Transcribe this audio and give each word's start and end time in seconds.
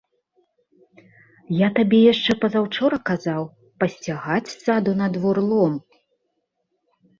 Я 1.57 1.67
табе 1.79 1.99
яшчэ 2.13 2.31
пазаўчора 2.47 2.97
казаў 3.11 3.47
пасцягаць 3.85 4.49
з 4.55 4.59
саду 4.65 4.97
на 5.05 5.13
двор 5.21 5.37
лом. 5.53 5.81